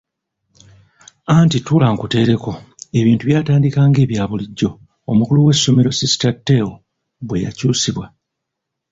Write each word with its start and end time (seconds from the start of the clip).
Anti 1.37 1.59
tuula 1.65 1.87
nkuteereko; 1.93 2.51
ebintu 2.99 3.23
byatandika 3.25 3.79
ng'ebya 3.89 4.23
bulijjo 4.29 4.69
omukulu 5.11 5.39
w'essomero 5.45 5.89
sisita 5.93 6.29
Teo 6.47 6.69
bwe 7.27 7.41
yakyusibwa. 7.45 8.05